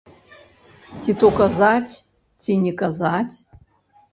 [1.01, 1.93] Ці то казаць,
[2.47, 3.35] ці не казаць?